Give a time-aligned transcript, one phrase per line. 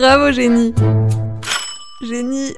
[0.00, 0.72] Bravo, génie.
[2.00, 2.54] Génie.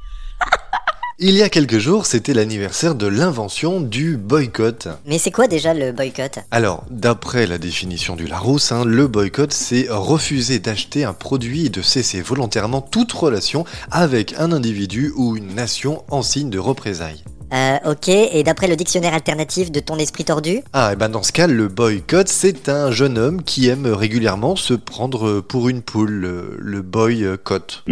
[1.18, 4.86] Il y a quelques jours, c'était l'anniversaire de l'invention du boycott.
[5.06, 6.38] Mais c'est quoi déjà le boycott?
[6.52, 11.68] Alors, d'après la définition du Larousse, hein, le boycott, c'est refuser d'acheter un produit et
[11.68, 17.24] de cesser volontairement toute relation avec un individu ou une nation en signe de représailles.
[17.52, 21.22] Euh, ok, et d'après le dictionnaire alternatif de ton esprit tordu Ah, et ben dans
[21.22, 25.82] ce cas, le boycott, c'est un jeune homme qui aime régulièrement se prendre pour une
[25.82, 27.84] poule, le, le boycott.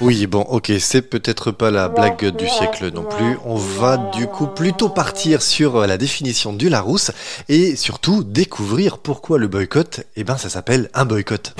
[0.00, 3.38] Oui, bon, ok, c'est peut-être pas la blague du siècle non plus.
[3.44, 7.10] On va du coup plutôt partir sur la définition du Larousse
[7.48, 11.54] et surtout découvrir pourquoi le boycott, eh ben ça s'appelle un boycott.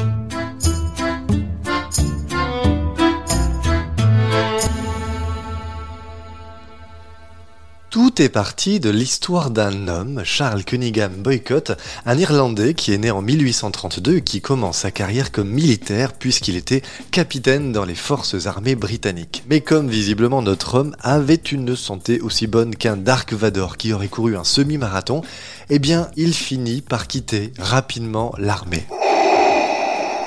[7.97, 11.73] Tout est parti de l'histoire d'un homme, Charles Cunningham Boycott,
[12.05, 16.57] un Irlandais qui est né en 1832 et qui commence sa carrière comme militaire puisqu'il
[16.57, 19.45] était capitaine dans les forces armées britanniques.
[19.49, 24.09] Mais comme visiblement notre homme avait une santé aussi bonne qu'un Dark Vador qui aurait
[24.09, 25.23] couru un semi-marathon,
[25.71, 28.85] eh bien il finit par quitter rapidement l'armée.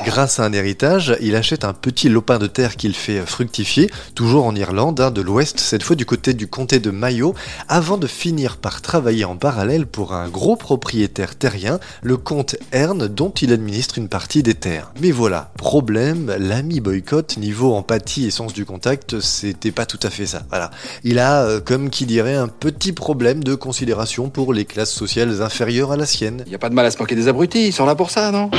[0.05, 4.45] Grâce à un héritage, il achète un petit lopin de terre qu'il fait fructifier, toujours
[4.45, 7.35] en Irlande, hein, de l'ouest, cette fois du côté du comté de Mayo,
[7.67, 13.07] avant de finir par travailler en parallèle pour un gros propriétaire terrien, le comte Erne,
[13.07, 14.91] dont il administre une partie des terres.
[15.01, 20.09] Mais voilà, problème, l'ami boycott, niveau empathie et sens du contact, c'était pas tout à
[20.09, 20.43] fait ça.
[20.49, 20.71] Voilà.
[21.03, 25.41] Il a, euh, comme qui dirait, un petit problème de considération pour les classes sociales
[25.41, 26.45] inférieures à la sienne.
[26.47, 28.31] Y a pas de mal à se moquer des abrutis, ils sont là pour ça,
[28.31, 28.49] non?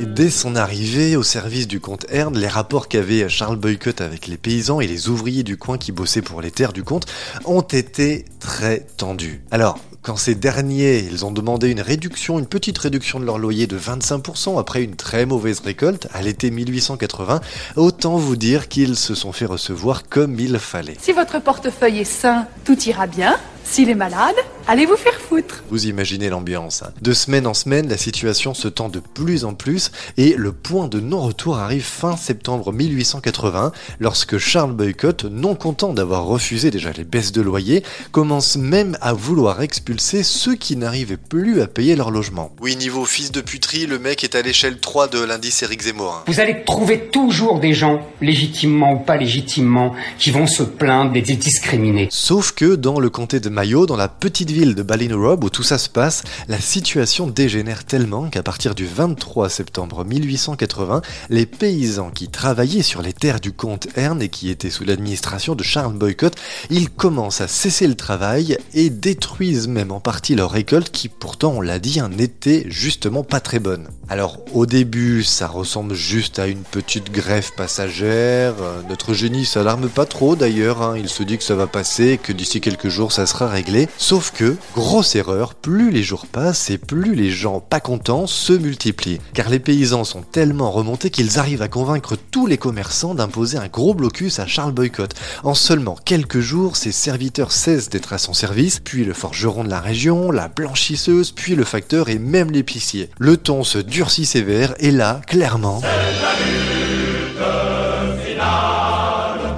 [0.00, 4.36] Dès son arrivée au service du comte Erne, les rapports qu'avait Charles Boycott avec les
[4.36, 7.06] paysans et les ouvriers du coin qui bossaient pour les terres du comte
[7.44, 9.40] ont été très tendus.
[9.50, 13.66] Alors, quand ces derniers, ils ont demandé une réduction, une petite réduction de leur loyer
[13.66, 17.40] de 25% après une très mauvaise récolte à l'été 1880,
[17.74, 20.96] autant vous dire qu'ils se sont fait recevoir comme il fallait.
[21.00, 23.36] Si votre portefeuille est sain, tout ira bien.
[23.70, 24.34] S'il est malade,
[24.66, 25.62] allez vous faire foutre.
[25.70, 26.82] Vous imaginez l'ambiance.
[26.82, 26.90] hein.
[27.02, 30.88] De semaine en semaine, la situation se tend de plus en plus et le point
[30.88, 37.04] de non-retour arrive fin septembre 1880 lorsque Charles Boycott, non content d'avoir refusé déjà les
[37.04, 42.10] baisses de loyer, commence même à vouloir expulser ceux qui n'arrivaient plus à payer leur
[42.10, 42.50] logement.
[42.60, 46.14] Oui, niveau fils de puterie, le mec est à l'échelle 3 de l'indice Eric Zemmour.
[46.20, 46.24] hein.
[46.26, 51.26] Vous allez trouver toujours des gens, légitimement ou pas légitimement, qui vont se plaindre d'être
[51.38, 52.08] discriminés.
[52.10, 55.78] Sauf que dans le comté de Dans la petite ville de Ballinorobe où tout ça
[55.78, 62.28] se passe, la situation dégénère tellement qu'à partir du 23 septembre 1880, les paysans qui
[62.28, 66.36] travaillaient sur les terres du comte Erne et qui étaient sous l'administration de Charles Boycott,
[66.70, 71.54] ils commencent à cesser le travail et détruisent même en partie leur récolte qui pourtant,
[71.56, 73.88] on l'a dit, hein, n'était justement pas très bonne.
[74.08, 78.54] Alors au début, ça ressemble juste à une petite greffe passagère.
[78.60, 80.94] Euh, Notre génie s'alarme pas trop d'ailleurs, hein.
[80.96, 83.88] il se dit que ça va passer, que d'ici quelques jours ça sera réglé.
[83.98, 88.52] Sauf que, grosse erreur, plus les jours passent et plus les gens pas contents se
[88.52, 89.20] multiplient.
[89.34, 93.68] Car les paysans sont tellement remontés qu'ils arrivent à convaincre tous les commerçants d'imposer un
[93.68, 95.14] gros blocus à Charles Boycott.
[95.44, 99.70] En seulement quelques jours, ses serviteurs cessent d'être à son service, puis le forgeron de
[99.70, 103.10] la région, la blanchisseuse, puis le facteur et même l'épicier.
[103.18, 105.80] Le ton se durcit sévère et là, clairement...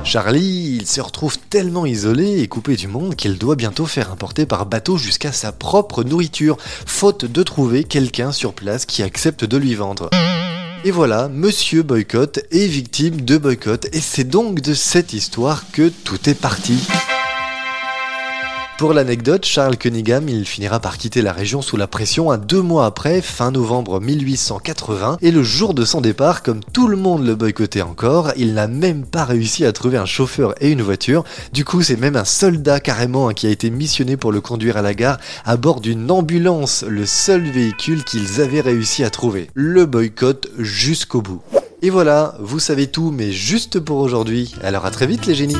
[0.02, 4.46] Charlie, il se retrouve tellement isolé et coupé du monde qu'il doit bientôt faire importer
[4.46, 9.58] par bateau jusqu'à sa propre nourriture, faute de trouver quelqu'un sur place qui accepte de
[9.58, 10.08] lui vendre.
[10.84, 15.90] Et voilà, Monsieur Boycott est victime de boycott, et c'est donc de cette histoire que
[15.90, 16.78] tout est parti.
[18.80, 22.62] Pour l'anecdote, Charles Cunningham, il finira par quitter la région sous la pression un deux
[22.62, 27.26] mois après, fin novembre 1880, et le jour de son départ, comme tout le monde
[27.26, 31.24] le boycottait encore, il n'a même pas réussi à trouver un chauffeur et une voiture.
[31.52, 34.78] Du coup, c'est même un soldat carrément hein, qui a été missionné pour le conduire
[34.78, 39.50] à la gare à bord d'une ambulance, le seul véhicule qu'ils avaient réussi à trouver.
[39.52, 41.42] Le boycott jusqu'au bout.
[41.82, 44.54] Et voilà, vous savez tout, mais juste pour aujourd'hui.
[44.62, 45.56] Alors à très vite les génies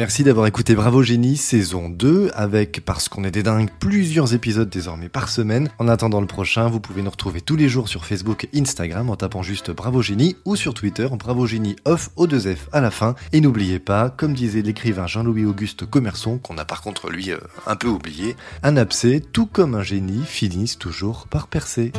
[0.00, 4.70] Merci d'avoir écouté Bravo Génie saison 2 avec, parce qu'on est des dingues, plusieurs épisodes
[4.70, 5.68] désormais par semaine.
[5.78, 9.10] En attendant le prochain, vous pouvez nous retrouver tous les jours sur Facebook et Instagram
[9.10, 12.80] en tapant juste Bravo Génie ou sur Twitter Bravo Génie off au 2 F à
[12.80, 13.14] la fin.
[13.34, 17.38] Et n'oubliez pas, comme disait l'écrivain Jean-Louis Auguste Commerçon, qu'on a par contre lui euh,
[17.66, 21.92] un peu oublié, un abcès, tout comme un génie, finissent toujours par percer.